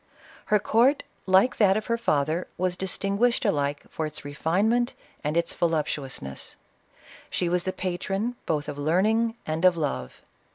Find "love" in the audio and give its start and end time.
9.77-10.23